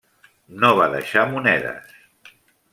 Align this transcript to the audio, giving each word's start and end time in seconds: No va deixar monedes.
No 0.63 0.71
va 0.79 0.87
deixar 0.95 1.27
monedes. 1.35 1.95